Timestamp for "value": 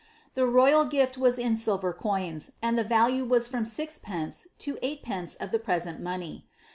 2.83-3.23